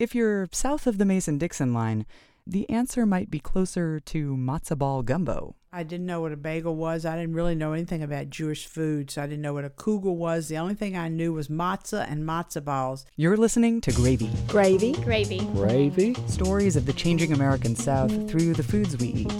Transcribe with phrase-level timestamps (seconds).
[0.00, 2.06] If you're south of the Mason Dixon line,
[2.46, 5.56] the answer might be closer to matzo ball gumbo.
[5.74, 7.04] I didn't know what a bagel was.
[7.04, 10.16] I didn't really know anything about Jewish food, so I didn't know what a kugel
[10.16, 10.48] was.
[10.48, 13.04] The only thing I knew was matzah and matzo balls.
[13.16, 14.30] You're listening to Gravy.
[14.48, 14.94] Gravy.
[14.94, 15.40] Gravy.
[15.52, 16.14] Gravy.
[16.28, 19.34] Stories of the changing American South through the foods we eat.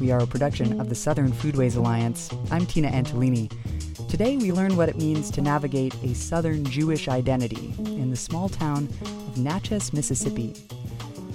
[0.00, 2.30] We are a production of the Southern Foodways Alliance.
[2.50, 3.52] I'm Tina Antolini.
[4.08, 8.48] Today we learn what it means to navigate a Southern Jewish identity in the small
[8.48, 10.54] town of Natchez, Mississippi.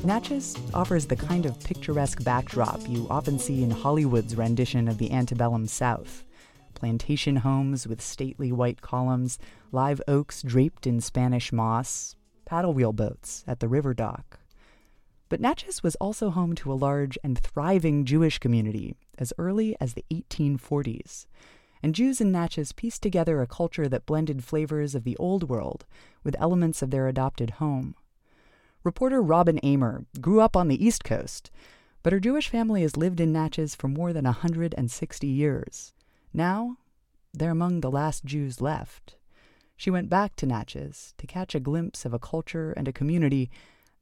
[0.05, 5.11] Natchez offers the kind of picturesque backdrop you often see in Hollywood's rendition of the
[5.11, 6.23] antebellum South.
[6.73, 9.37] Plantation homes with stately white columns,
[9.73, 14.39] live oaks draped in Spanish moss, paddle wheel boats at the river dock.
[15.27, 19.93] But Natchez was also home to a large and thriving Jewish community as early as
[19.93, 21.25] the 1840s.
[21.83, 25.85] And Jews in Natchez pieced together a culture that blended flavors of the old world
[26.23, 27.95] with elements of their adopted home.
[28.83, 31.51] Reporter Robin Amer grew up on the East Coast,
[32.03, 35.93] but her Jewish family has lived in Natchez for more than 160 years.
[36.33, 36.77] Now,
[37.33, 39.15] they're among the last Jews left.
[39.77, 43.49] She went back to Natchez to catch a glimpse of a culture and a community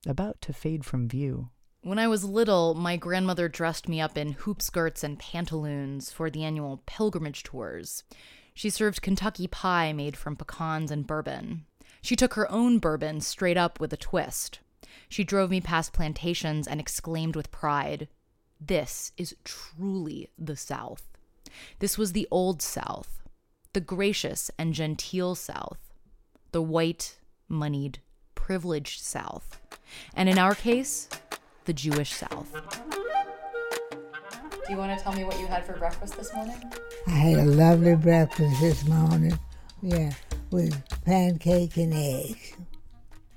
[0.06, 1.50] about to fade from view.
[1.81, 6.29] When I was little, my grandmother dressed me up in hoop skirts and pantaloons for
[6.29, 8.03] the annual pilgrimage tours.
[8.53, 11.66] She served Kentucky pie made from pecans and bourbon.
[12.01, 14.59] She took her own bourbon straight up with a twist.
[15.07, 18.09] She drove me past plantations and exclaimed with pride,
[18.59, 21.07] This is truly the South.
[21.79, 23.22] This was the old South,
[23.72, 25.79] the gracious and genteel South,
[26.51, 28.00] the white, moneyed,
[28.35, 29.62] privileged South,
[30.13, 31.07] and in our case,
[31.69, 32.52] the Jewish South.
[34.66, 36.56] Do you want to tell me what you had for breakfast this morning?
[37.06, 39.38] I had a lovely breakfast this morning.
[39.84, 40.12] Yeah,
[40.50, 42.53] with pancake and eggs.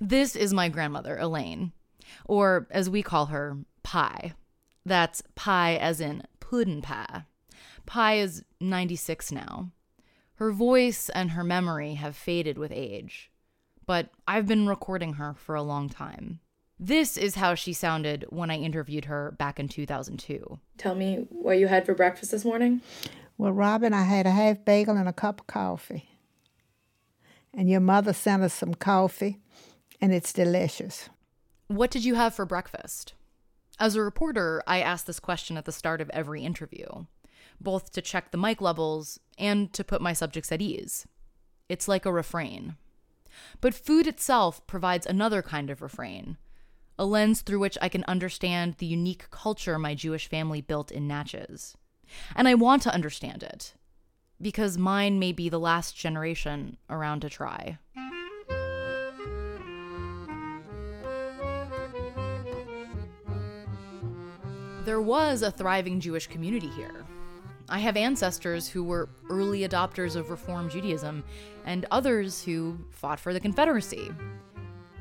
[0.00, 1.72] This is my grandmother, Elaine,
[2.24, 4.32] or as we call her, Pie.
[4.86, 7.24] That's pie as in puddin' pie.
[7.84, 9.72] Pie is 96 now.
[10.36, 13.30] Her voice and her memory have faded with age,
[13.84, 16.40] but I've been recording her for a long time.
[16.84, 20.58] This is how she sounded when I interviewed her back in 2002.
[20.78, 22.80] Tell me what you had for breakfast this morning.
[23.38, 26.08] Well, Robin, I had a half bagel and a cup of coffee.
[27.54, 29.38] And your mother sent us some coffee
[30.00, 31.08] and it's delicious.
[31.68, 33.14] What did you have for breakfast?
[33.78, 37.06] As a reporter, I ask this question at the start of every interview,
[37.60, 41.06] both to check the mic levels and to put my subjects at ease.
[41.68, 42.74] It's like a refrain.
[43.60, 46.38] But food itself provides another kind of refrain,
[46.98, 51.08] a lens through which I can understand the unique culture my Jewish family built in
[51.08, 51.76] Natchez.
[52.36, 53.74] And I want to understand it,
[54.40, 57.78] because mine may be the last generation around to try.
[64.84, 67.06] There was a thriving Jewish community here.
[67.68, 71.24] I have ancestors who were early adopters of Reform Judaism,
[71.64, 74.10] and others who fought for the Confederacy.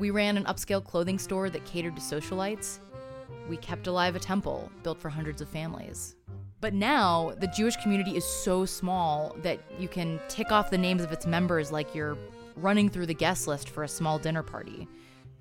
[0.01, 2.79] We ran an upscale clothing store that catered to socialites.
[3.47, 6.15] We kept alive a temple built for hundreds of families.
[6.59, 11.03] But now, the Jewish community is so small that you can tick off the names
[11.03, 12.18] of its members like you're
[12.56, 14.88] running through the guest list for a small dinner party.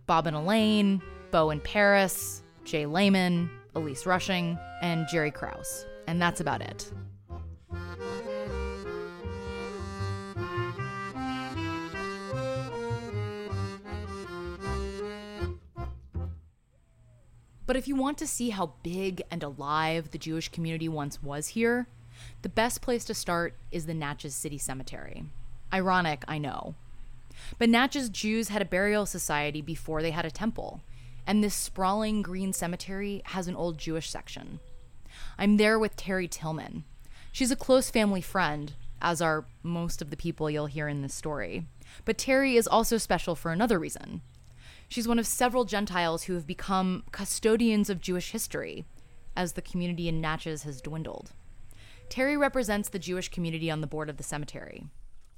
[0.05, 5.87] Bob and Elaine, Bo and Paris, Jay Lehman, Elise Rushing, and Jerry Krause.
[6.07, 6.93] And that's about it.
[17.71, 21.47] But if you want to see how big and alive the Jewish community once was
[21.47, 21.87] here,
[22.43, 25.27] the best place to start is the Natchez City Cemetery.
[25.73, 26.75] Ironic, I know.
[27.61, 30.81] But Natchez Jews had a burial society before they had a temple,
[31.29, 34.59] and this sprawling green cemetery has an old Jewish section.
[35.39, 36.83] I'm there with Terry Tillman.
[37.31, 41.15] She's a close family friend, as are most of the people you'll hear in this
[41.15, 41.69] story.
[42.05, 44.23] But Terry is also special for another reason.
[44.91, 48.85] She's one of several Gentiles who have become custodians of Jewish history
[49.37, 51.31] as the community in Natchez has dwindled.
[52.09, 54.83] Terry represents the Jewish community on the board of the cemetery.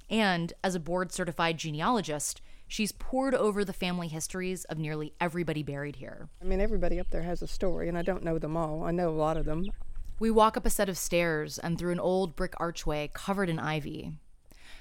[0.09, 5.61] And as a board certified genealogist, she's pored over the family histories of nearly everybody
[5.61, 6.29] buried here.
[6.41, 8.83] I mean, everybody up there has a story, and I don't know them all.
[8.83, 9.65] I know a lot of them.
[10.17, 13.59] We walk up a set of stairs and through an old brick archway covered in
[13.59, 14.13] ivy.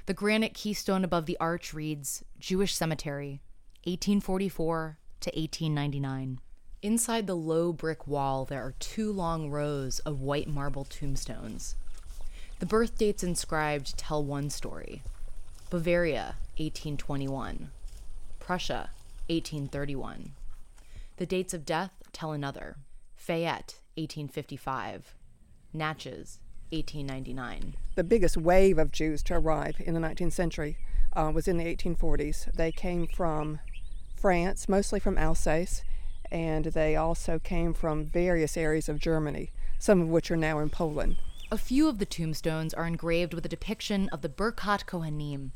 [0.06, 3.42] The granite keystone above the arch reads Jewish Cemetery,
[3.84, 6.38] 1844 to 1899.
[6.82, 11.74] Inside the low brick wall, there are two long rows of white marble tombstones.
[12.60, 15.02] The birth dates inscribed tell one story
[15.70, 17.70] Bavaria, 1821,
[18.38, 18.90] Prussia,
[19.26, 20.32] 1831.
[21.16, 22.76] The dates of death tell another
[23.16, 25.14] Fayette, 1855,
[25.72, 26.38] Natchez,
[26.70, 27.74] 1899.
[27.96, 30.78] The biggest wave of Jews to arrive in the 19th century
[31.14, 32.52] uh, was in the 1840s.
[32.52, 33.60] They came from
[34.22, 35.82] France, mostly from Alsace,
[36.30, 40.70] and they also came from various areas of Germany, some of which are now in
[40.70, 41.16] Poland.
[41.50, 45.50] A few of the tombstones are engraved with a depiction of the Birkat Kohanim,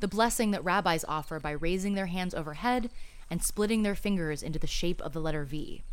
[0.00, 2.90] the blessing that rabbis offer by raising their hands overhead
[3.30, 5.84] and splitting their fingers into the shape of the letter V.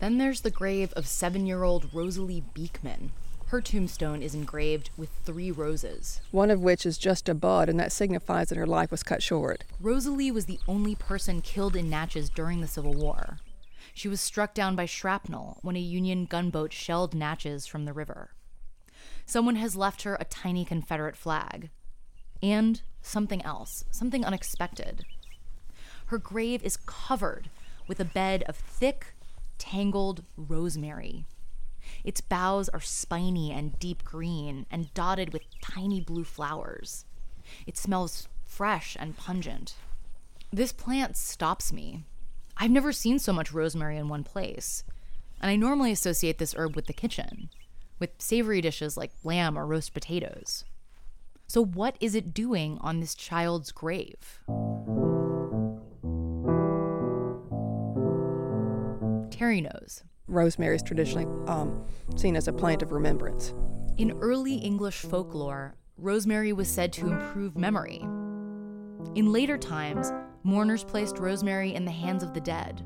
[0.00, 3.12] Then there's the grave of seven year old Rosalie Beekman.
[3.46, 6.20] Her tombstone is engraved with three roses.
[6.30, 9.22] One of which is just a bud, and that signifies that her life was cut
[9.22, 9.64] short.
[9.80, 13.38] Rosalie was the only person killed in Natchez during the Civil War.
[13.92, 18.30] She was struck down by shrapnel when a Union gunboat shelled Natchez from the river.
[19.26, 21.70] Someone has left her a tiny Confederate flag.
[22.42, 25.04] And something else, something unexpected.
[26.06, 27.50] Her grave is covered
[27.86, 29.14] with a bed of thick,
[29.58, 31.24] tangled rosemary.
[32.04, 37.06] Its boughs are spiny and deep green and dotted with tiny blue flowers.
[37.66, 39.74] It smells fresh and pungent.
[40.52, 42.04] This plant stops me.
[42.56, 44.84] I've never seen so much rosemary in one place,
[45.40, 47.48] and I normally associate this herb with the kitchen,
[47.98, 50.64] with savory dishes like lamb or roast potatoes.
[51.46, 54.40] So, what is it doing on this child's grave?
[59.30, 60.04] Terry knows.
[60.26, 61.84] Rosemary is traditionally um,
[62.16, 63.52] seen as a plant of remembrance.
[63.98, 67.98] In early English folklore, rosemary was said to improve memory.
[69.14, 70.12] In later times,
[70.42, 72.82] mourners placed rosemary in the hands of the dead,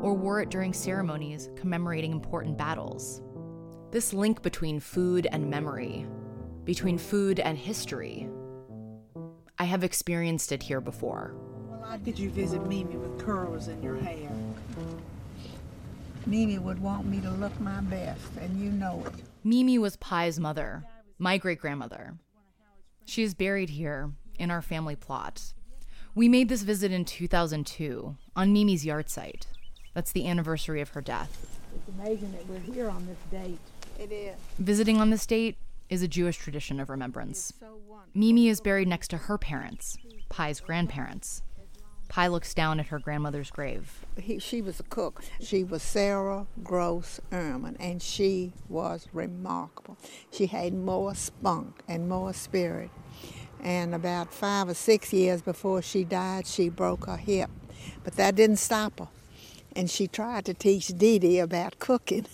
[0.00, 3.20] or wore it during ceremonies commemorating important battles.
[3.90, 6.06] This link between food and memory,
[6.64, 8.26] between food and history,
[9.58, 11.34] I have experienced it here before.
[11.68, 14.30] Well, did you visit Mimi with curls in your hair?
[16.26, 19.24] Mimi would want me to look my best, and you know it.
[19.42, 20.84] Mimi was Pie's mother,
[21.18, 22.14] my great grandmother.
[23.04, 25.54] She is buried here in our family plot.
[26.14, 29.46] We made this visit in 2002 on Mimi's yahrzeit.
[29.94, 31.58] That's the anniversary of her death.
[31.74, 33.58] It's amazing that we're here on this date.
[33.98, 34.36] It is.
[34.58, 35.56] Visiting on this date
[35.88, 37.52] is a Jewish tradition of remembrance.
[38.14, 39.96] Mimi is buried next to her parents,
[40.28, 41.42] Pie's grandparents.
[42.10, 44.04] Pie looks down at her grandmother's grave.
[44.18, 45.22] He, she was a cook.
[45.40, 49.96] She was Sarah Gross Ehrman, and she was remarkable.
[50.32, 52.90] She had more spunk and more spirit.
[53.62, 57.48] And about five or six years before she died, she broke her hip.
[58.02, 59.08] But that didn't stop her.
[59.76, 62.26] And she tried to teach Dee Dee about cooking.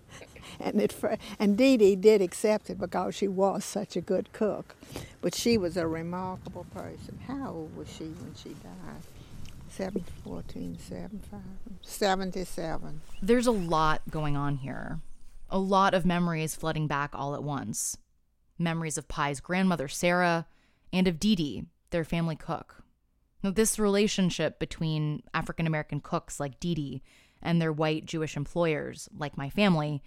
[0.60, 0.94] and it
[1.40, 4.76] and Dee Dee did accept it because she was such a good cook.
[5.20, 7.18] But she was a remarkable person.
[7.26, 9.02] How old was she when she died?
[9.70, 11.40] 7, 14, 7, 5,
[11.82, 13.00] 77.
[13.22, 15.00] There's a lot going on here.
[15.50, 17.96] A lot of memories flooding back all at once.
[18.58, 20.46] Memories of Pie's grandmother, Sarah,
[20.92, 22.82] and of Dee Dee, their family cook.
[23.42, 27.02] Now, this relationship between African American cooks like Dee Dee
[27.40, 30.02] and their white Jewish employers, like my family,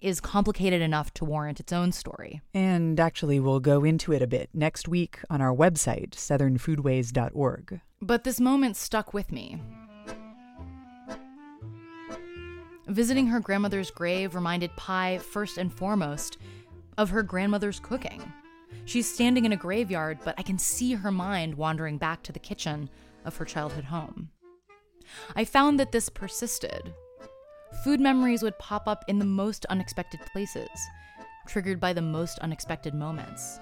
[0.00, 2.42] is complicated enough to warrant its own story.
[2.52, 7.80] And actually, we'll go into it a bit next week on our website, southernfoodways.org.
[8.04, 9.62] But this moment stuck with me.
[12.86, 16.36] Visiting her grandmother's grave reminded Pie, first and foremost,
[16.98, 18.22] of her grandmother's cooking.
[18.84, 22.38] She's standing in a graveyard, but I can see her mind wandering back to the
[22.38, 22.90] kitchen
[23.24, 24.28] of her childhood home.
[25.34, 26.92] I found that this persisted.
[27.84, 30.68] Food memories would pop up in the most unexpected places,
[31.46, 33.60] triggered by the most unexpected moments.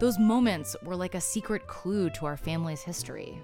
[0.00, 3.36] Those moments were like a secret clue to our family's history.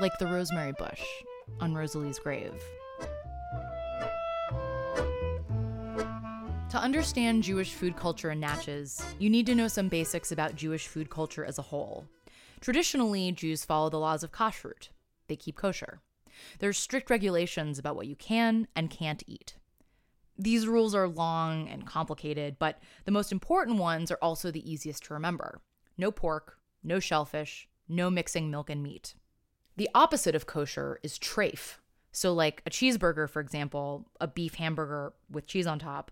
[0.00, 1.02] like the rosemary bush
[1.60, 2.54] on Rosalie's grave.
[6.70, 10.86] To understand Jewish food culture in Natchez, you need to know some basics about Jewish
[10.86, 12.04] food culture as a whole.
[12.60, 14.88] Traditionally, Jews follow the laws of kashrut.
[15.28, 16.00] They keep kosher.
[16.58, 19.54] There's strict regulations about what you can and can't eat.
[20.38, 25.04] These rules are long and complicated, but the most important ones are also the easiest
[25.04, 25.60] to remember.
[25.96, 29.14] No pork, no shellfish, no mixing milk and meat.
[29.76, 31.78] The opposite of kosher is treif.
[32.12, 36.10] So, like a cheeseburger, for example, a beef hamburger with cheese on top,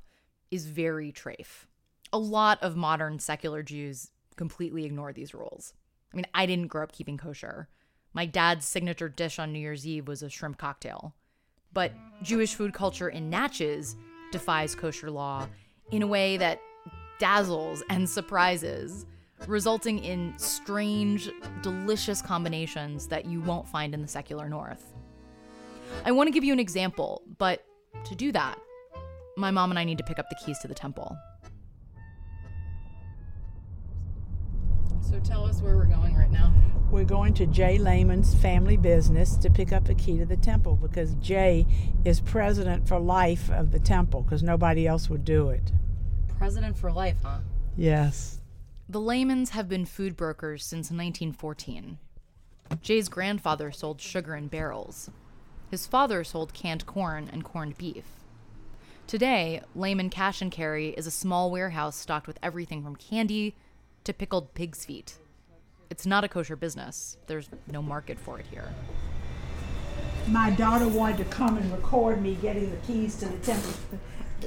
[0.50, 1.66] is very treif.
[2.12, 5.72] A lot of modern secular Jews completely ignore these rules.
[6.12, 7.68] I mean, I didn't grow up keeping kosher.
[8.12, 11.14] My dad's signature dish on New Year's Eve was a shrimp cocktail.
[11.72, 13.96] But Jewish food culture in Natchez
[14.34, 15.46] defies kosher law
[15.92, 16.60] in a way that
[17.20, 19.06] dazzles and surprises,
[19.46, 21.30] resulting in strange,
[21.62, 24.92] delicious combinations that you won't find in the secular North.
[26.04, 27.64] I want to give you an example, but
[28.06, 28.58] to do that,
[29.36, 31.16] my mom and I need to pick up the keys to the temple.
[35.10, 36.52] So tell us where we're going right now.
[36.90, 40.76] We're going to Jay Lehman's family business to pick up a key to the temple
[40.76, 41.66] because Jay
[42.04, 45.72] is president for life of the temple because nobody else would do it.
[46.38, 47.40] President for life, huh?
[47.76, 48.40] Yes.
[48.88, 51.98] The Lehmans have been food brokers since 1914.
[52.80, 55.10] Jay's grandfather sold sugar in barrels.
[55.70, 58.06] His father sold canned corn and corned beef.
[59.06, 63.54] Today, Lehman Cash and Carry is a small warehouse stocked with everything from candy
[64.04, 65.18] to pickled pig's feet.
[65.90, 67.16] It's not a kosher business.
[67.26, 68.68] There's no market for it here.
[70.28, 73.72] My daughter wanted to come and record me getting the keys to the temple.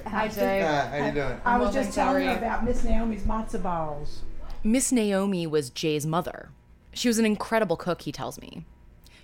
[0.05, 0.61] Hi, Jay.
[0.61, 1.41] Hi, how you doing?
[1.45, 2.37] I was Well, just thanks, how telling her you?
[2.37, 4.21] about Miss Naomi's matzo balls.
[4.63, 6.49] Miss Naomi was Jay's mother.
[6.93, 8.65] She was an incredible cook, he tells me.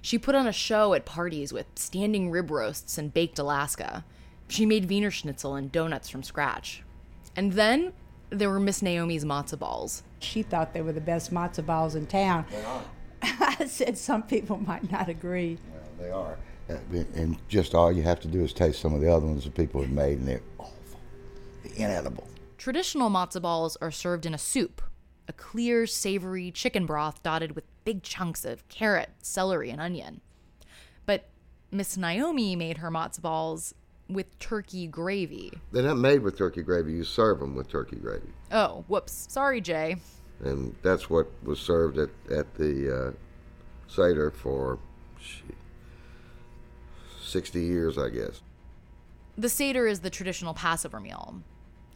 [0.02, 4.04] She put on a show at parties with standing rib roasts and baked Alaska.
[4.48, 6.84] She made Wiener Schnitzel and donuts from scratch.
[7.36, 7.94] And then
[8.30, 10.04] there were Miss Naomi's matzo balls.
[10.24, 12.46] She thought they were the best matzo balls in town.
[12.50, 12.84] They are.
[13.22, 15.58] I said some people might not agree.
[15.72, 16.38] Well, they are.
[16.70, 19.44] Uh, And just all you have to do is taste some of the other ones
[19.44, 21.00] that people have made, and they're awful.
[21.64, 22.28] They're inedible.
[22.58, 24.82] Traditional matzo balls are served in a soup,
[25.28, 30.22] a clear, savory chicken broth dotted with big chunks of carrot, celery, and onion.
[31.06, 31.30] But
[31.72, 33.74] Miss Naomi made her matzo balls
[34.10, 35.52] with turkey gravy.
[35.72, 36.94] They're not made with turkey gravy.
[36.94, 39.26] You serve them with turkey gravy, Oh, whoops.
[39.30, 39.98] Sorry, Jay.
[40.44, 43.12] and that's what was served at at the uh,
[43.88, 44.78] Seder for
[45.20, 45.56] shit,
[47.22, 48.42] sixty years, I guess.
[49.38, 51.42] The Seder is the traditional Passover meal,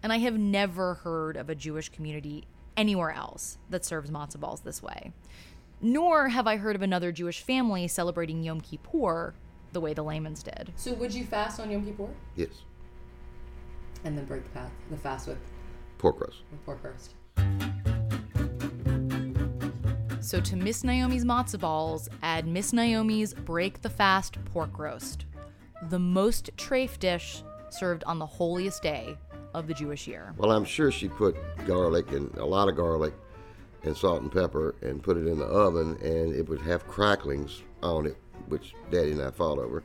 [0.02, 2.46] and I have never heard of a Jewish community
[2.76, 5.12] anywhere else that serves matzo balls this way.
[5.80, 9.36] Nor have I heard of another Jewish family celebrating Yom Kippur
[9.74, 10.74] the way the Lehmans did.
[10.76, 12.50] So would you fast on Yom Kippur Yes,
[14.04, 15.38] and then break the fast, the fast with,
[15.98, 16.44] pork roast.
[16.66, 17.14] pork roast?
[20.22, 25.26] So to Miss Naomi's matzo balls, add Miss Naomi's break the fast pork roast,
[25.90, 29.18] the most treif dish served on the holiest day
[29.54, 30.34] of the Jewish year.
[30.38, 31.36] Well, I'm sure she put
[31.66, 33.14] garlic and a lot of garlic
[33.84, 37.62] and salt and pepper and put it in the oven, and it would have cracklings
[37.82, 39.84] on it, which Daddy and I fought over.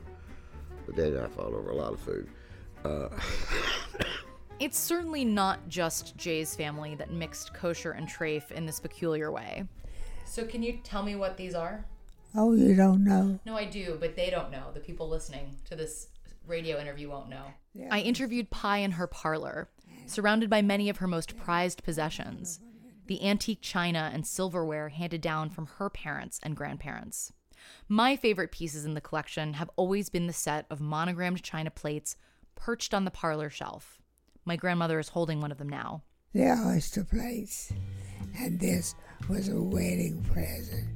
[0.85, 2.27] But Daddy and I fought over a lot of food.
[2.83, 3.07] Uh,
[4.63, 9.65] It's certainly not just Jay's family that mixed kosher and treif in this peculiar way.
[10.23, 11.83] So can you tell me what these are?
[12.33, 13.41] Oh, you don't know?
[13.45, 14.71] No, I do, but they don't know.
[14.73, 16.07] The people listening to this
[16.47, 17.43] radio interview won't know.
[17.91, 19.67] I interviewed Pie in her parlor,
[20.05, 22.61] surrounded by many of her most prized possessions
[23.07, 27.33] the antique china and silverware handed down from her parents and grandparents.
[27.89, 32.15] My favorite pieces in the collection have always been the set of monogrammed china plates
[32.55, 33.99] perched on the parlor shelf.
[34.45, 36.03] My grandmother is holding one of them now.
[36.33, 37.71] They're oyster plates.
[38.37, 38.95] And this
[39.29, 40.89] was a wedding present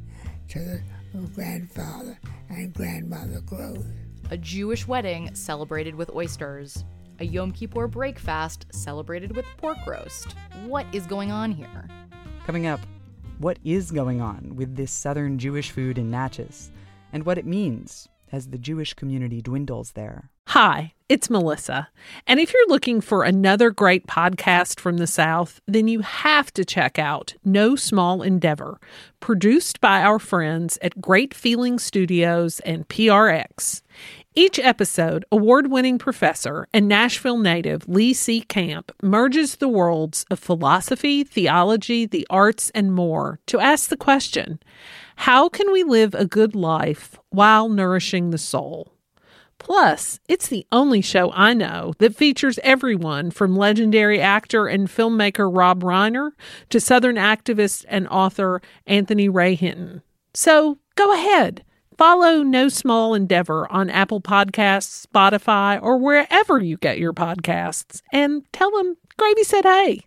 [0.50, 0.82] to
[1.14, 3.86] the grandfather and grandmother Groth.
[4.32, 6.84] A Jewish wedding celebrated with oysters.
[7.20, 10.36] A Yom Kippur breakfast celebrated with pork roast.
[10.66, 11.88] What is going on here?
[12.46, 12.82] Coming up,
[13.40, 16.72] what is going on with this southern Jewish food in Natchez,
[17.14, 20.32] and what it means as the Jewish community dwindles there.
[20.52, 21.90] Hi, it's Melissa.
[22.26, 26.64] And if you're looking for another great podcast from the South, then you have to
[26.64, 28.80] check out No Small Endeavor,
[29.20, 33.82] produced by our friends at Great Feeling Studios and PRX.
[34.36, 38.40] Each episode, award winning professor and Nashville native Lee C.
[38.40, 44.62] Camp merges the worlds of philosophy, theology, the arts, and more to ask the question
[45.18, 48.94] How can we live a good life while nourishing the soul?
[49.60, 55.50] Plus, it's the only show I know that features everyone from legendary actor and filmmaker
[55.54, 56.32] Rob Reiner
[56.70, 60.04] to Southern activist and author Anthony Ray Hinton.
[60.34, 61.64] So go ahead,
[61.98, 68.44] follow No Small Endeavor on Apple Podcasts, Spotify, or wherever you get your podcasts, and
[68.54, 70.07] tell them Gravy said hey.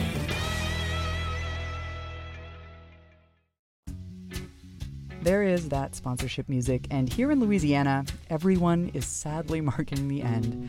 [5.21, 10.67] There is that sponsorship music, and here in Louisiana, everyone is sadly marking the end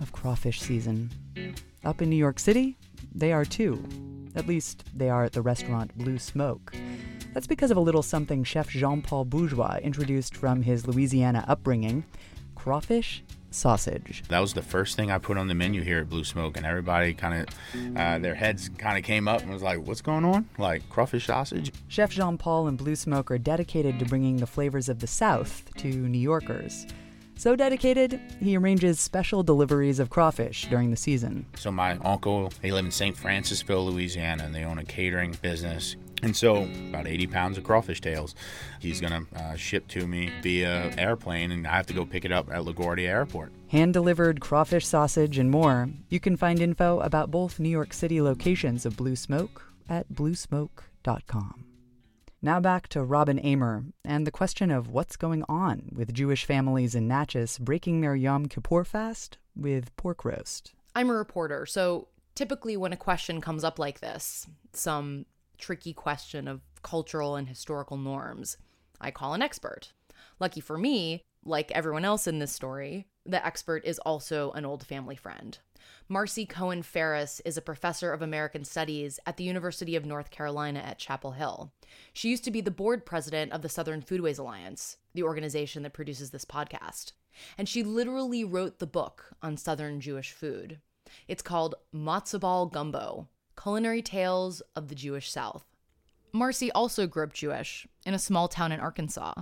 [0.00, 1.10] of crawfish season.
[1.84, 2.76] Up in New York City,
[3.14, 3.84] they are too.
[4.34, 6.74] At least, they are at the restaurant Blue Smoke.
[7.32, 12.04] That's because of a little something Chef Jean Paul Bourgeois introduced from his Louisiana upbringing
[12.56, 13.22] crawfish
[13.54, 14.22] sausage.
[14.28, 16.66] That was the first thing I put on the menu here at Blue Smoke, and
[16.66, 20.24] everybody kind of, uh, their heads kind of came up and was like, "What's going
[20.24, 20.48] on?
[20.58, 24.88] Like crawfish sausage?" Chef Jean Paul and Blue Smoke are dedicated to bringing the flavors
[24.88, 26.86] of the South to New Yorkers.
[27.36, 31.46] So dedicated, he arranges special deliveries of crawfish during the season.
[31.56, 33.16] So my uncle, they live in St.
[33.16, 35.96] Francisville, Louisiana, and they own a catering business.
[36.22, 38.36] And so, about 80 pounds of crawfish tails,
[38.78, 42.24] he's going to uh, ship to me via airplane, and I have to go pick
[42.24, 43.52] it up at LaGuardia Airport.
[43.68, 45.88] Hand delivered crawfish sausage and more.
[46.08, 51.64] You can find info about both New York City locations of Blue Smoke at bluesmoke.com.
[52.40, 56.94] Now back to Robin Amer and the question of what's going on with Jewish families
[56.94, 60.72] in Natchez breaking their Yom Kippur fast with pork roast.
[60.94, 65.26] I'm a reporter, so typically when a question comes up like this, some
[65.62, 68.58] tricky question of cultural and historical norms,
[69.00, 69.92] I call an expert.
[70.40, 74.84] Lucky for me, like everyone else in this story, the expert is also an old
[74.84, 75.58] family friend.
[76.08, 80.80] Marcie Cohen Ferris is a professor of American Studies at the University of North Carolina
[80.80, 81.72] at Chapel Hill.
[82.12, 85.92] She used to be the board president of the Southern Foodways Alliance, the organization that
[85.92, 87.12] produces this podcast.
[87.56, 90.80] And she literally wrote the book on Southern Jewish food.
[91.28, 93.28] It's called Matzo Ball Gumbo
[93.60, 95.64] Culinary Tales of the Jewish South.
[96.32, 99.34] Marcie also grew up Jewish in a small town in Arkansas,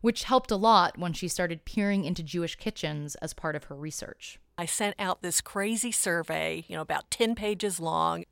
[0.00, 3.74] which helped a lot when she started peering into Jewish kitchens as part of her
[3.74, 4.38] research.
[4.58, 8.24] I sent out this crazy survey, you know, about 10 pages long.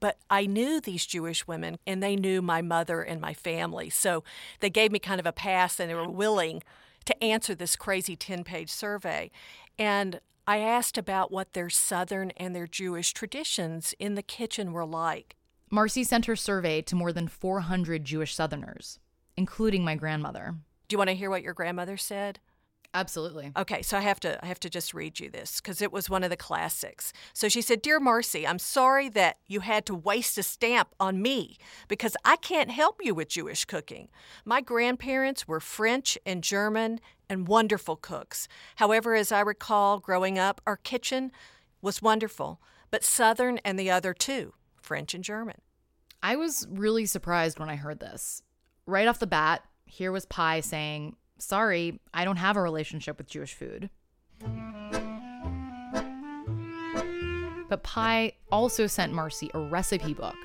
[0.00, 3.88] But I knew these Jewish women and they knew my mother and my family.
[3.88, 4.22] So
[4.60, 6.62] they gave me kind of a pass and they were willing
[7.06, 9.30] to answer this crazy 10 page survey.
[9.78, 14.84] And I asked about what their Southern and their Jewish traditions in the kitchen were
[14.84, 15.36] like.
[15.70, 18.98] Marcie sent her survey to more than 400 Jewish Southerners,
[19.38, 20.54] including my grandmother.
[20.86, 22.40] Do you want to hear what your grandmother said?
[22.94, 23.50] Absolutely.
[23.56, 26.08] Okay, so I have to I have to just read you this because it was
[26.08, 27.12] one of the classics.
[27.32, 31.20] So she said, "Dear Marcie, I'm sorry that you had to waste a stamp on
[31.20, 34.10] me because I can't help you with Jewish cooking.
[34.44, 38.46] My grandparents were French and German and wonderful cooks.
[38.76, 41.32] However, as I recall growing up, our kitchen
[41.82, 42.60] was wonderful,
[42.92, 45.60] but Southern and the other two, French and German."
[46.22, 48.40] I was really surprised when I heard this.
[48.86, 53.26] Right off the bat, here was Pie saying, Sorry, I don't have a relationship with
[53.26, 53.90] Jewish food.
[57.68, 60.36] But Pie also sent Marcie a recipe book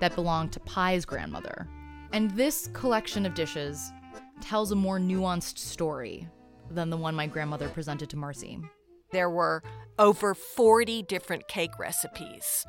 [0.00, 1.68] that belonged to Pie's grandmother.
[2.12, 3.92] And this collection of dishes
[4.40, 6.28] tells a more nuanced story
[6.70, 8.60] than the one my grandmother presented to Marcie.
[9.12, 9.62] There were
[9.98, 12.66] over 40 different cake recipes,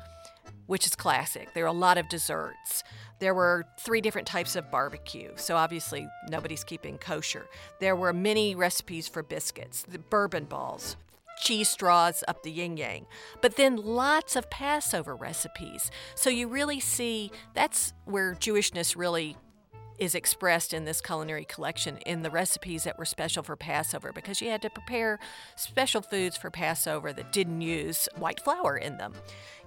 [0.66, 1.52] which is classic.
[1.54, 2.82] There are a lot of desserts.
[3.20, 7.46] There were three different types of barbecue, so obviously nobody's keeping kosher.
[7.80, 10.96] There were many recipes for biscuits, the bourbon balls,
[11.40, 13.06] cheese straws up the yin yang,
[13.40, 15.90] but then lots of Passover recipes.
[16.14, 19.36] So you really see that's where Jewishness really
[19.98, 24.40] is expressed in this culinary collection in the recipes that were special for Passover because
[24.40, 25.18] you had to prepare
[25.56, 29.12] special foods for Passover that didn't use white flour in them.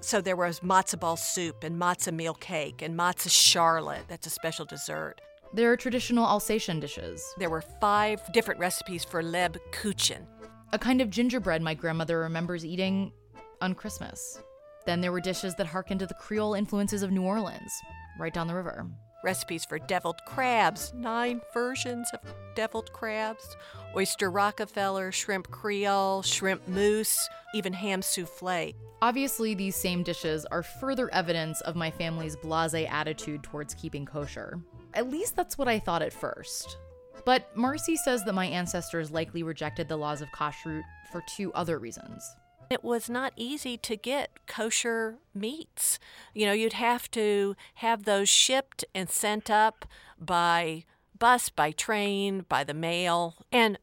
[0.02, 4.06] So there was matzo ball soup and matzo meal cake and matzo charlotte.
[4.08, 5.22] That's a special dessert.
[5.54, 7.24] There are traditional Alsatian dishes.
[7.38, 10.26] There were five different recipes for leb kuchen,
[10.74, 13.14] a kind of gingerbread my grandmother remembers eating
[13.62, 14.42] on Christmas.
[14.86, 17.72] Then there were dishes that harkened to the Creole influences of New Orleans,
[18.20, 18.86] right down the river.
[19.28, 22.22] Recipes for deviled crabs, nine versions of
[22.56, 23.58] deviled crabs,
[23.94, 28.74] oyster Rockefeller, shrimp Creole, shrimp mousse, even ham souffle.
[29.02, 34.62] Obviously, these same dishes are further evidence of my family's blase attitude towards keeping kosher.
[34.94, 36.78] At least that's what I thought at first.
[37.26, 41.80] But Marcie says that my ancestors likely rejected the laws of kashrut for two other
[41.80, 42.24] reasons.
[42.70, 46.00] It was not easy to get kosher meats.
[46.34, 49.86] You know, you'd have to have those shipped and sent up
[50.20, 50.84] by
[51.18, 53.36] bus, by train, by the mail.
[53.52, 53.78] And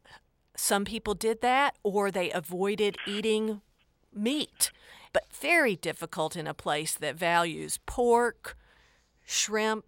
[0.55, 3.61] some people did that or they avoided eating
[4.13, 4.71] meat.
[5.13, 8.57] But very difficult in a place that values pork,
[9.25, 9.85] shrimp,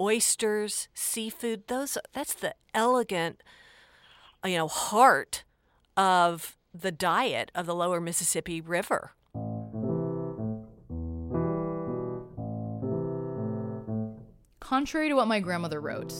[0.00, 1.68] oysters, seafood.
[1.68, 3.42] Those that's the elegant
[4.44, 5.44] you know heart
[5.96, 9.12] of the diet of the lower Mississippi River.
[14.58, 16.12] Contrary to what my grandmother wrote,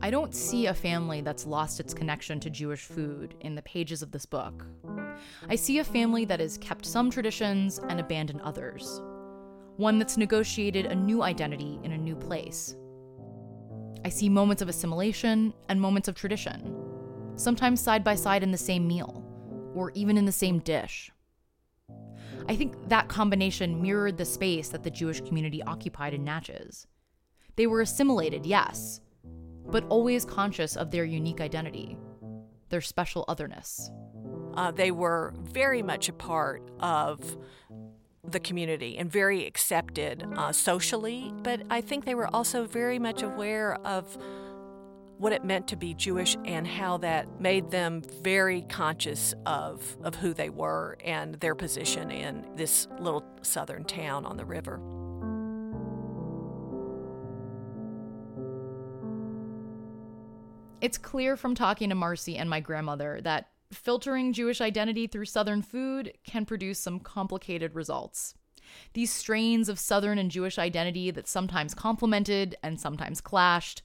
[0.00, 4.00] I don't see a family that's lost its connection to Jewish food in the pages
[4.00, 4.64] of this book.
[5.48, 9.02] I see a family that has kept some traditions and abandoned others.
[9.76, 12.76] One that's negotiated a new identity in a new place.
[14.04, 16.76] I see moments of assimilation and moments of tradition,
[17.34, 19.23] sometimes side by side in the same meal
[19.74, 21.10] or even in the same dish.
[22.48, 26.86] I think that combination mirrored the space that the Jewish community occupied in Natchez.
[27.56, 29.00] They were assimilated, yes,
[29.66, 31.96] but always conscious of their unique identity,
[32.68, 33.90] their special otherness.
[34.54, 37.36] Uh, they were very much a part of
[38.26, 43.22] the community and very accepted uh, socially, but I think they were also very much
[43.22, 44.16] aware of
[45.18, 50.14] what it meant to be Jewish and how that made them very conscious of, of
[50.16, 54.80] who they were and their position in this little southern town on the river.
[60.80, 65.62] It's clear from talking to Marcie and my grandmother that filtering Jewish identity through Southern
[65.62, 68.34] food can produce some complicated results.
[68.92, 73.82] These strains of Southern and Jewish identity that sometimes complemented and sometimes clashed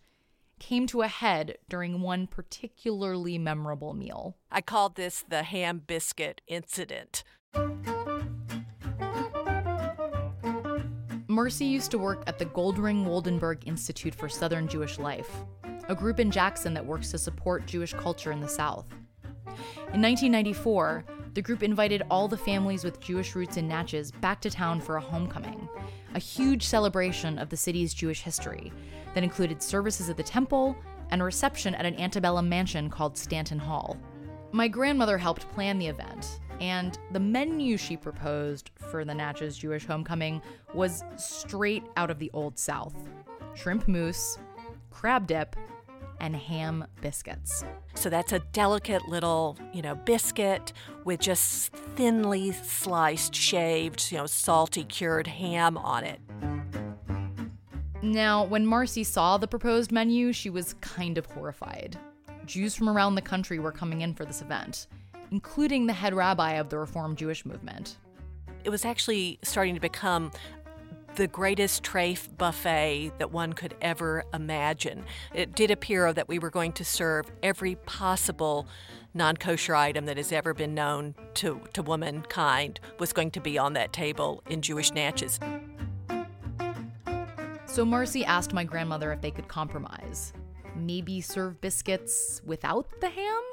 [0.60, 4.38] came to a head during one particularly memorable meal.
[4.52, 7.24] I called this the ham biscuit incident.
[11.28, 15.32] Marcie used to work at the Goldring Woldenberg Institute for Southern Jewish Life,
[15.88, 18.88] a group in Jackson that works to support Jewish culture in the South.
[19.94, 24.50] In 1994, the group invited all the families with Jewish roots in Natchez back to
[24.50, 25.70] town for a homecoming,
[26.16, 28.72] a huge celebration of the city's Jewish history
[29.14, 30.76] that included services at the temple
[31.12, 33.98] and a reception at an antebellum mansion called Stanton Hall.
[34.52, 39.86] My grandmother helped plan the event, and the menu she proposed for the Natchez Jewish
[39.86, 40.42] homecoming
[40.74, 42.96] was straight out of the Old South
[43.56, 44.38] shrimp mousse,
[44.92, 45.56] crab dip,
[46.20, 47.64] and ham biscuits.
[47.94, 50.74] So that's a delicate little, you know, biscuit
[51.06, 56.20] with just thinly sliced, shaved, you know, salty cured ham on it.
[58.02, 61.98] Now, when Marcie saw the proposed menu, she was kind of horrified.
[62.46, 64.88] Jews from around the country were coming in for this event,
[65.32, 67.98] including the head rabbi of the Reform Jewish movement.
[68.64, 70.32] It was actually starting to become
[71.20, 75.04] the greatest treif buffet that one could ever imagine.
[75.34, 78.66] It did appear that we were going to serve every possible
[79.14, 83.58] non kosher item that has ever been known to, to womankind was going to be
[83.58, 85.42] on that table in Jewish Natchez.
[87.66, 90.32] So Marcie asked my grandmother if they could compromise.
[90.74, 93.44] Maybe serve biscuits without the ham?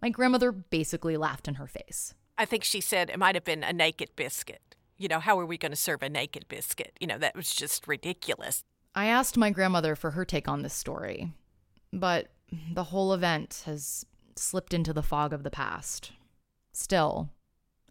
[0.00, 2.14] My grandmother basically laughed in her face.
[2.38, 4.73] I think she said it might have been a naked biscuit.
[5.04, 6.96] You know, how are we going to serve a naked biscuit?
[6.98, 8.64] You know, that was just ridiculous.
[8.94, 11.30] I asked my grandmother for her take on this story,
[11.92, 12.28] but
[12.72, 16.12] the whole event has slipped into the fog of the past.
[16.72, 17.28] Still,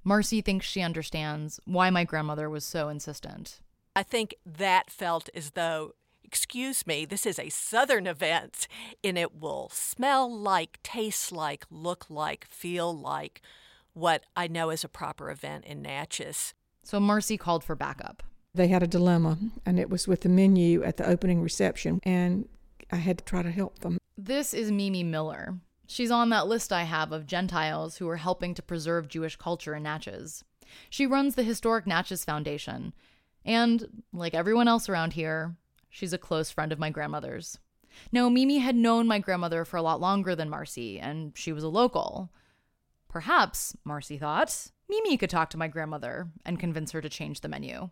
[0.03, 3.59] Marcie thinks she understands why my grandmother was so insistent.
[3.95, 5.91] I think that felt as though,
[6.23, 8.67] excuse me, this is a Southern event
[9.03, 13.39] and it will smell like, taste like, look like, feel like
[13.93, 16.55] what I know is a proper event in Natchez.
[16.83, 18.23] So Marcie called for backup.
[18.53, 21.99] They had a dilemma, and it was with the menu at the opening reception.
[22.03, 22.47] And
[22.91, 23.97] I had to try to help them.
[24.17, 25.55] This is Mimi Miller.
[25.87, 29.75] She's on that list I have of Gentiles who are helping to preserve Jewish culture
[29.75, 30.43] in Natchez.
[30.89, 32.93] She runs the historic Natchez Foundation.
[33.45, 35.55] And, like everyone else around here,
[35.89, 37.57] she's a close friend of my grandmother's.
[38.11, 41.63] No, Mimi had known my grandmother for a lot longer than Marcie, and she was
[41.63, 42.31] a local.
[43.09, 47.49] Perhaps, Marcie thought, Mimi could talk to my grandmother and convince her to change the
[47.49, 47.89] menu.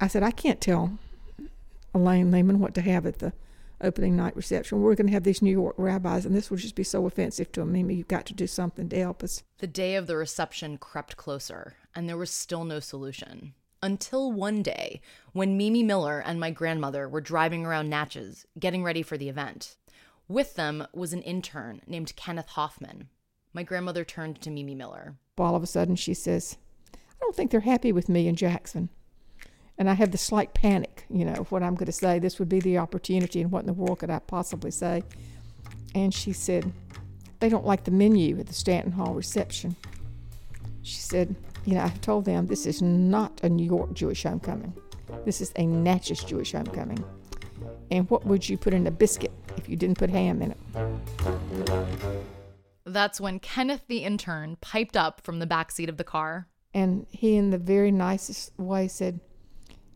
[0.00, 0.98] I said, I can't tell
[1.94, 3.32] Elaine Lehman what to have at the
[3.80, 4.80] opening night reception.
[4.80, 7.52] We're going to have these New York rabbis, and this would just be so offensive
[7.52, 7.72] to them.
[7.72, 9.42] Mimi, you've got to do something to help us.
[9.58, 13.54] The day of the reception crept closer, and there was still no solution.
[13.82, 15.00] Until one day,
[15.32, 19.76] when Mimi Miller and my grandmother were driving around Natchez, getting ready for the event.
[20.28, 23.08] With them was an intern named Kenneth Hoffman.
[23.52, 25.16] My grandmother turned to Mimi Miller.
[25.38, 26.56] All of a sudden, she says,
[26.94, 28.88] I don't think they're happy with me in Jackson.
[29.78, 32.18] And I have the slight panic, you know, of what I'm going to say.
[32.18, 35.02] This would be the opportunity, and what in the world could I possibly say?
[35.94, 36.72] And she said,
[37.40, 39.76] They don't like the menu at the Stanton Hall reception.
[40.82, 44.72] She said, You know, I told them this is not a New York Jewish homecoming.
[45.26, 47.04] This is a Natchez Jewish homecoming.
[47.90, 50.58] And what would you put in a biscuit if you didn't put ham in it?
[52.86, 56.46] That's when Kenneth the intern piped up from the back seat of the car.
[56.72, 59.18] And he, in the very nicest way, said,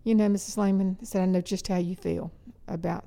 [0.03, 0.57] You know, Mrs.
[0.57, 2.33] Lehman, said, I know just how you feel
[2.67, 3.05] about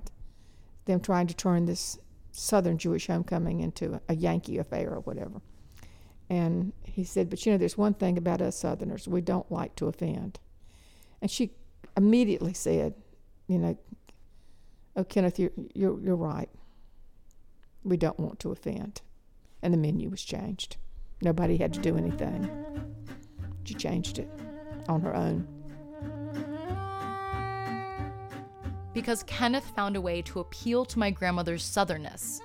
[0.85, 1.99] them trying to turn this
[2.31, 5.41] Southern Jewish homecoming into a Yankee affair or whatever.
[6.29, 9.75] And he said, But you know, there's one thing about us Southerners, we don't like
[9.75, 10.39] to offend.
[11.21, 11.51] And she
[11.97, 12.93] immediately said,
[13.47, 13.77] You know,
[14.95, 16.49] oh, Kenneth, you're, you're, you're right.
[17.83, 19.01] We don't want to offend
[19.63, 20.77] and the menu was changed.
[21.21, 22.49] Nobody had to do anything.
[23.63, 24.29] She changed it
[24.87, 25.47] on her own.
[28.93, 32.41] Because Kenneth found a way to appeal to my grandmother's southernness.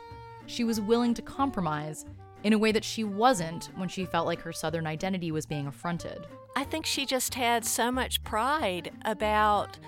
[0.47, 2.07] She was willing to compromise
[2.45, 5.67] in a way that she wasn't when she felt like her southern identity was being
[5.67, 6.27] affronted.
[6.57, 9.79] I think she just had so much pride about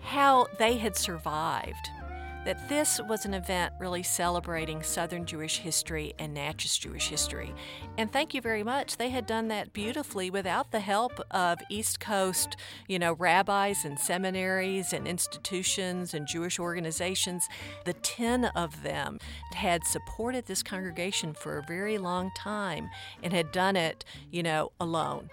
[0.00, 1.90] how they had survived
[2.46, 7.52] that this was an event really celebrating Southern Jewish history and Natchez Jewish history.
[7.98, 8.98] And thank you very much.
[8.98, 12.56] They had done that beautifully without the help of East Coast,
[12.86, 17.48] you know, rabbis and seminaries and institutions and Jewish organizations.
[17.84, 19.18] The 10 of them
[19.52, 22.88] had supported this congregation for a very long time
[23.24, 25.30] and had done it, you know, alone.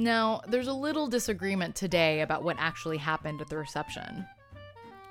[0.00, 4.24] Now, there's a little disagreement today about what actually happened at the reception.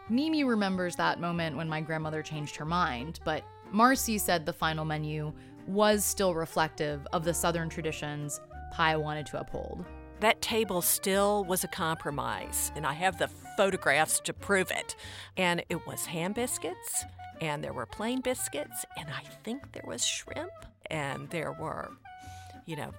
[0.09, 4.85] Mimi remembers that moment when my grandmother changed her mind, but Marcie said the final
[4.85, 5.31] menu
[5.67, 9.85] was still reflective of the Southern traditions Pie wanted to uphold.
[10.21, 14.95] That table still was a compromise, and I have the photographs to prove it.
[15.37, 17.05] And it was ham biscuits,
[17.41, 20.49] and there were plain biscuits, and I think there was shrimp,
[20.87, 21.91] and there were,
[22.65, 22.91] you know,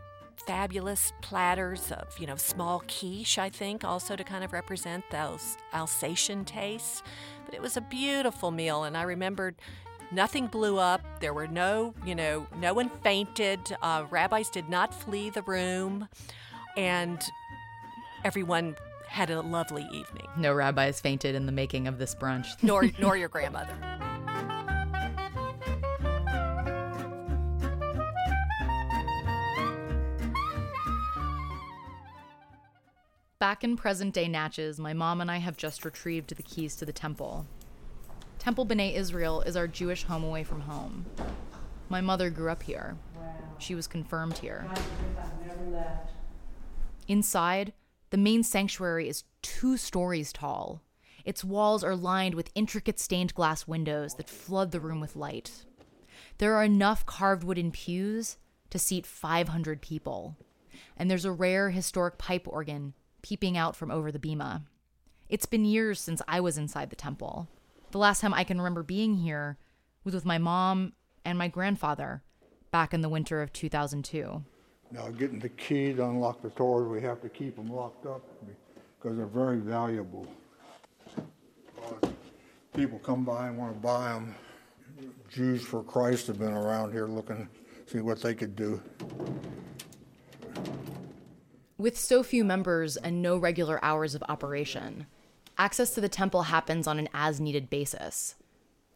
[0.47, 5.57] fabulous platters of, you know, small quiche, I think, also to kind of represent those
[5.73, 7.03] Alsatian tastes.
[7.45, 9.57] But it was a beautiful meal, and I remembered
[10.13, 11.03] nothing blew up.
[11.21, 13.61] There were no, you know, no one fainted.
[13.83, 16.09] Uh, rabbis did not flee the room,
[16.77, 17.23] and
[18.25, 18.77] everyone
[19.09, 20.27] had a lovely evening.
[20.37, 22.47] No rabbis fainted in the making of this brunch.
[22.63, 23.77] nor, nor your grandmother.
[33.51, 36.85] Back in present day Natchez, my mom and I have just retrieved the keys to
[36.85, 37.49] the temple.
[38.39, 41.05] Temple B'nai Israel is our Jewish home away from home.
[41.89, 42.97] My mother grew up here.
[43.59, 44.71] She was confirmed here.
[47.09, 47.73] Inside,
[48.11, 50.81] the main sanctuary is two stories tall.
[51.25, 55.65] Its walls are lined with intricate stained glass windows that flood the room with light.
[56.39, 58.37] There are enough carved wooden pews
[58.71, 60.37] to seat 500 people.
[60.97, 64.63] And there's a rare historic pipe organ peeping out from over the bima.
[65.29, 67.49] It's been years since I was inside the temple.
[67.93, 69.59] The last time I can remember being here
[70.05, 70.93] was with my mom
[71.25, 72.23] and my grandfather
[72.71, 74.45] back in the winter of 2002.
[74.93, 78.23] Now, getting the key to unlock the doors, we have to keep them locked up
[78.99, 80.27] because they're very valuable.
[82.75, 84.35] People come by and want to buy them.
[85.29, 87.49] Jews for Christ have been around here looking,
[87.87, 88.83] see what they could do.
[91.81, 95.07] With so few members and no regular hours of operation,
[95.57, 98.35] access to the temple happens on an as needed basis.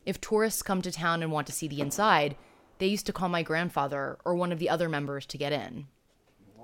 [0.04, 2.36] If tourists come to town and want to see the inside,
[2.76, 5.86] they used to call my grandfather or one of the other members to get in.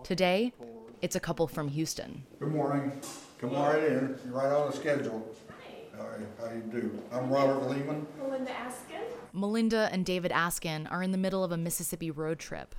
[0.05, 0.53] Today,
[1.01, 2.27] It's a couple from Houston.
[2.39, 2.93] Good morning.
[3.39, 4.19] Come right in.
[4.27, 5.27] You're right on the schedule.
[5.99, 7.03] All right, how do you do?
[7.11, 8.07] I'm Robert Lehman.
[8.19, 9.01] Melinda Askin.
[9.33, 12.75] Melinda and David Askin are in the middle of a Mississippi road trip.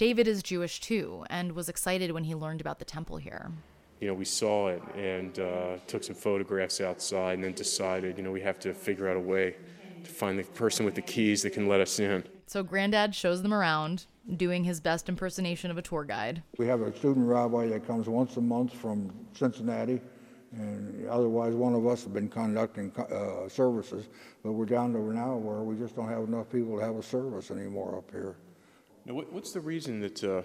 [0.00, 3.52] David is Jewish too and was excited when he learned about the temple here.
[4.00, 8.24] You know, we saw it and uh, took some photographs outside and then decided, you
[8.24, 9.56] know, we have to figure out a way
[10.02, 12.24] to find the person with the keys that can let us in.
[12.46, 14.06] So Granddad shows them around,
[14.38, 16.42] doing his best impersonation of a tour guide.
[16.56, 20.00] We have a student rabbi that comes once a month from Cincinnati,
[20.52, 24.08] and otherwise one of us have been conducting uh, services,
[24.42, 27.02] but we're down to now where we just don't have enough people to have a
[27.02, 28.36] service anymore up here.
[29.06, 30.42] Now, what, what's the reason that uh,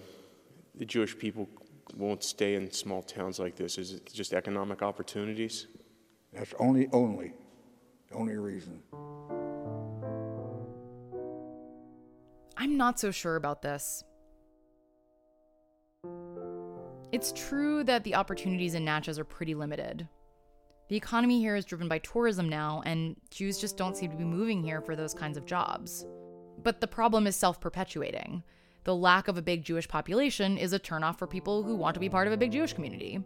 [0.76, 1.50] the Jewish people
[1.96, 3.78] won't stay in small towns like this?
[3.78, 5.68] Is it just economic opportunities?
[6.34, 7.34] That's only, only,
[8.14, 8.82] only reason.
[12.58, 14.04] I'm not so sure about this.
[17.12, 20.08] It's true that the opportunities in Natchez are pretty limited.
[20.90, 24.24] The economy here is driven by tourism now, and Jews just don't seem to be
[24.24, 26.06] moving here for those kinds of jobs.
[26.66, 28.42] But the problem is self perpetuating.
[28.86, 32.00] The lack of a big Jewish population is a turnoff for people who want to
[32.00, 33.24] be part of a big Jewish community.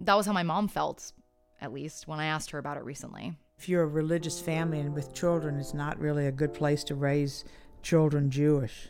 [0.00, 1.12] That was how my mom felt,
[1.60, 3.36] at least, when I asked her about it recently.
[3.58, 6.94] If you're a religious family and with children, it's not really a good place to
[6.94, 7.44] raise
[7.82, 8.88] children Jewish.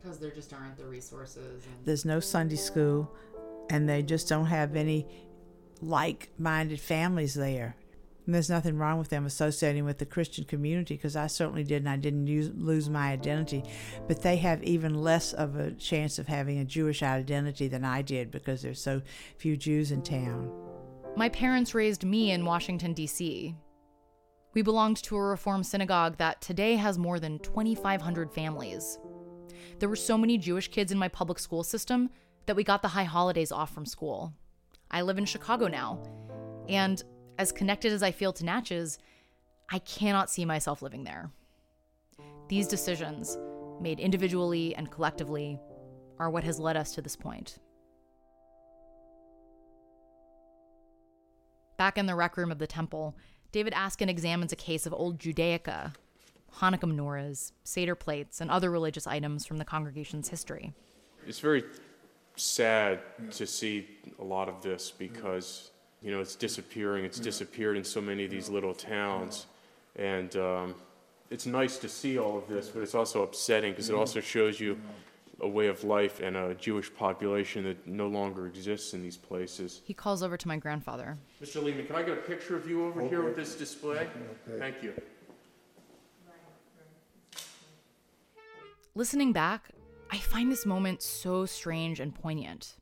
[0.00, 1.64] Because there just aren't the resources.
[1.64, 3.12] And- There's no Sunday school,
[3.68, 5.08] and they just don't have any
[5.80, 7.74] like minded families there.
[8.24, 11.82] And there's nothing wrong with them associating with the Christian community because I certainly did,
[11.82, 13.64] and I didn't use, lose my identity.
[14.06, 18.02] But they have even less of a chance of having a Jewish identity than I
[18.02, 19.02] did because there's so
[19.38, 20.52] few Jews in town.
[21.16, 23.56] My parents raised me in Washington, D.C.
[24.54, 28.98] We belonged to a Reform synagogue that today has more than 2,500 families.
[29.78, 32.10] There were so many Jewish kids in my public school system
[32.46, 34.32] that we got the high holidays off from school.
[34.90, 36.02] I live in Chicago now,
[36.68, 37.02] and
[37.38, 38.98] as connected as I feel to Natchez,
[39.70, 41.30] I cannot see myself living there.
[42.48, 43.38] These decisions,
[43.80, 45.58] made individually and collectively,
[46.18, 47.58] are what has led us to this point.
[51.78, 53.16] Back in the rec room of the temple,
[53.50, 55.94] David Askin examines a case of old Judaica,
[56.58, 60.72] Hanukkah menorahs, Seder plates, and other religious items from the congregation's history.
[61.26, 61.64] It's very
[62.36, 63.00] sad
[63.32, 65.70] to see a lot of this because
[66.02, 67.04] you know it's disappearing.
[67.04, 67.24] It's mm-hmm.
[67.24, 69.46] disappeared in so many of these little towns,
[69.96, 70.74] and um,
[71.30, 74.00] it's nice to see all of this, but it's also upsetting because it mm-hmm.
[74.00, 75.42] also shows you mm-hmm.
[75.44, 79.80] a way of life and a Jewish population that no longer exists in these places.
[79.84, 81.16] He calls over to my grandfather.
[81.42, 81.62] Mr.
[81.62, 83.98] Lehman, can I get a picture of you over here with this display?
[83.98, 84.58] Okay.
[84.58, 84.92] Thank you.
[88.94, 89.70] Listening back,
[90.10, 92.76] I find this moment so strange and poignant.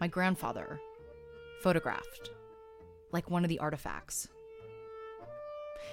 [0.00, 0.80] My grandfather,
[1.62, 2.30] photographed,
[3.12, 4.28] like one of the artifacts.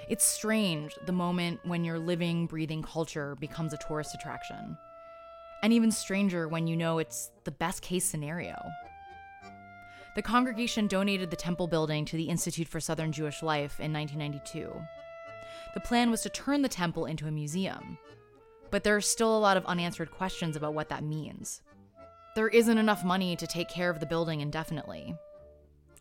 [0.08, 4.78] It's strange the moment when your living, breathing culture becomes a tourist attraction.
[5.63, 8.56] And even stranger when you know it's the best case scenario.
[10.15, 14.71] The congregation donated the temple building to the Institute for Southern Jewish Life in 1992.
[15.73, 17.97] The plan was to turn the temple into a museum,
[18.71, 21.62] but there are still a lot of unanswered questions about what that means.
[22.36, 25.15] There isn't enough money to take care of the building indefinitely.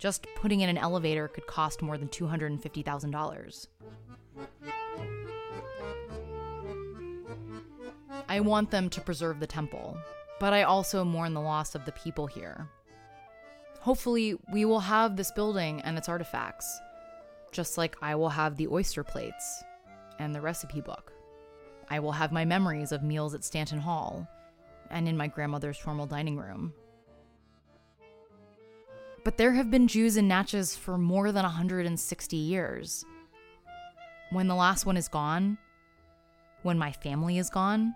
[0.05, 3.67] Just putting in an elevator could cost more than $250,000.
[8.29, 9.97] I want them to preserve the temple,
[10.39, 12.69] but I also mourn the loss of the people here.
[13.81, 16.79] Hopefully, we will have this building and its artifacts,
[17.51, 19.65] just like I will have the oyster plates
[20.19, 21.15] and the recipe book.
[21.89, 24.29] I will have my memories of meals at Stanton Hall
[24.91, 26.75] and in my grandmother's formal dining room.
[29.25, 33.07] But there have been Jews in Natchez for more than 160 years.
[34.31, 35.57] When the last one is gone,
[36.63, 37.95] when my family is gone,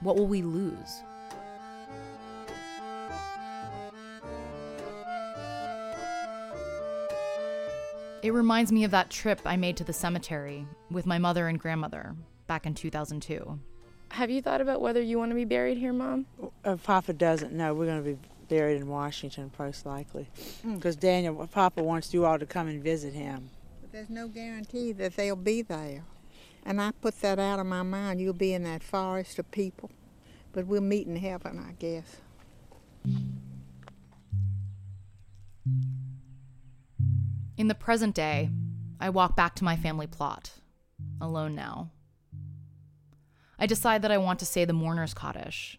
[0.00, 1.02] what will we lose?
[8.24, 11.60] It reminds me of that trip I made to the cemetery with my mother and
[11.60, 12.16] grandmother
[12.48, 13.60] back in 2002.
[14.08, 16.26] Have you thought about whether you want to be buried here, Mom?
[16.64, 17.72] Uh, Papa doesn't know.
[17.72, 18.18] We're going to be
[18.48, 20.28] buried in Washington, most likely.
[20.64, 20.76] Mm.
[20.76, 23.50] Because Daniel, Papa wants you all to come and visit him.
[23.80, 26.04] But there's no guarantee that they'll be there.
[26.64, 28.20] And I put that out of my mind.
[28.20, 29.90] You'll be in that forest of people.
[30.52, 32.16] But we'll meet in heaven, I guess.
[37.56, 38.50] In the present day,
[39.00, 40.52] I walk back to my family plot,
[41.20, 41.90] alone now.
[43.58, 45.78] I decide that I want to say the mourner's Kaddish,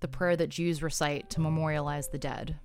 [0.00, 2.58] the prayer that Jews recite to memorialize the dead.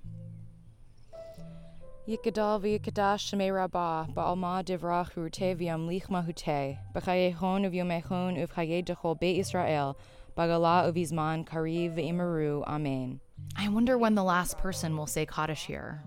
[2.07, 9.97] Yikadal v'yikadash shemei rabah ba'alma divrach u'teviam lichma hute b'chayehon uv'yomechon uv'chayedachol be Israel
[10.35, 13.19] bagala uvizman kariv v'imaru amen.
[13.55, 16.03] I wonder when the last person will say Kaddish here.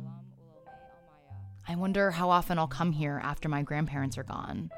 [1.66, 4.70] I wonder how often I'll come here after my grandparents are gone,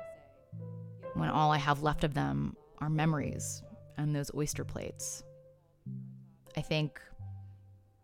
[1.15, 3.63] when all I have left of them are memories
[3.97, 5.23] and those oyster plates.
[6.57, 7.01] I think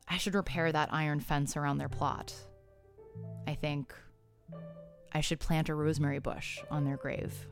[0.09, 2.34] I should repair that iron fence around their plot.
[3.46, 3.94] I think
[5.12, 7.46] I should plant a rosemary bush on their grave.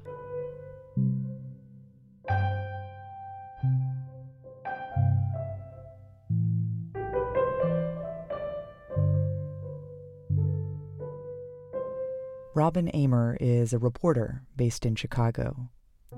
[12.55, 15.71] Robin Amer is a reporter based in Chicago.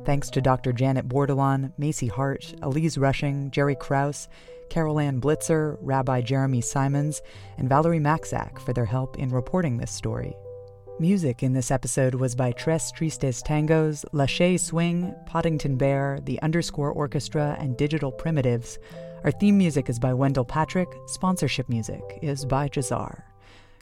[0.04, 0.72] Thanks to Dr.
[0.72, 4.28] Janet Bordelon, Macy Hart, Elise Rushing, Jerry Krause,
[4.68, 7.22] Carol Ann Blitzer, Rabbi Jeremy Simons,
[7.58, 10.34] and Valerie Maxack for their help in reporting this story.
[10.98, 16.92] Music in this episode was by Tres Tristes Tangos, Latché Swing, Poddington Bear, The Underscore
[16.92, 18.78] Orchestra, and Digital Primitives.
[19.24, 20.88] Our theme music is by Wendell Patrick.
[21.06, 23.22] Sponsorship music is by Jazar.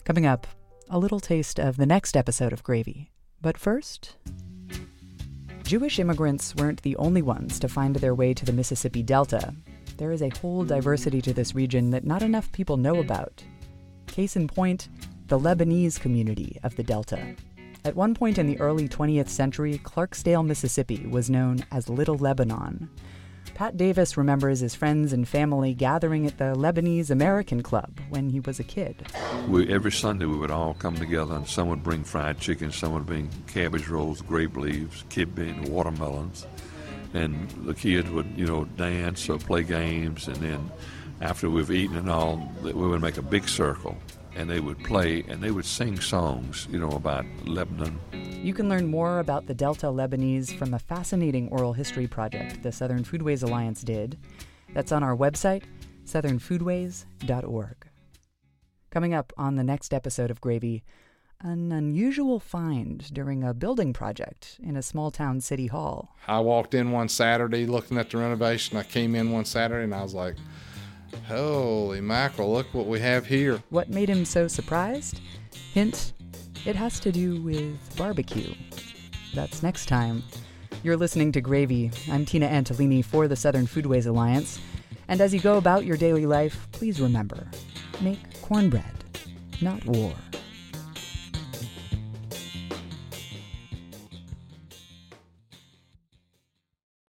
[0.03, 0.47] Coming up,
[0.89, 3.11] a little taste of the next episode of Gravy.
[3.41, 4.17] But first,
[5.71, 9.55] Jewish immigrants weren't the only ones to find their way to the Mississippi Delta.
[9.95, 13.41] There is a whole diversity to this region that not enough people know about.
[14.05, 14.89] Case in point,
[15.27, 17.37] the Lebanese community of the Delta.
[17.85, 22.89] At one point in the early 20th century, Clarksdale, Mississippi was known as Little Lebanon.
[23.53, 28.39] Pat Davis remembers his friends and family gathering at the Lebanese American Club when he
[28.39, 28.95] was a kid.
[29.47, 32.93] We, every Sunday we would all come together and some would bring fried chicken, some
[32.93, 36.45] would bring cabbage rolls, grape leaves, kibbeh, watermelons.
[37.13, 40.27] And the kids would, you know, dance or play games.
[40.27, 40.71] And then
[41.19, 43.97] after we've eaten and all, we would make a big circle
[44.35, 47.99] and they would play and they would sing songs, you know, about Lebanon.
[48.43, 52.71] You can learn more about the Delta Lebanese from a fascinating oral history project the
[52.71, 54.17] Southern Foodways Alliance did.
[54.73, 55.63] That's on our website,
[56.05, 57.87] southernfoodways.org.
[58.89, 60.83] Coming up on the next episode of Gravy,
[61.43, 66.15] an unusual find during a building project in a small town city hall.
[66.27, 68.77] I walked in one Saturday looking at the renovation.
[68.77, 70.35] I came in one Saturday and I was like,
[71.27, 73.61] Holy mackerel, look what we have here.
[73.69, 75.19] What made him so surprised?
[75.73, 76.13] Hint,
[76.65, 78.53] it has to do with barbecue.
[79.33, 80.23] That's next time.
[80.83, 81.91] You're listening to Gravy.
[82.11, 84.59] I'm Tina Antolini for the Southern Foodways Alliance.
[85.07, 87.47] And as you go about your daily life, please remember
[88.01, 89.03] make cornbread,
[89.61, 90.13] not war.